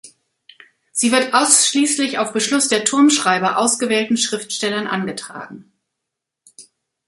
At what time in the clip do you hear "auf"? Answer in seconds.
2.17-2.33